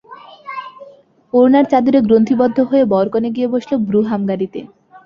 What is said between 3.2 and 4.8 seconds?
গিয়ে বসল ব্রুহাম গাড়িতে।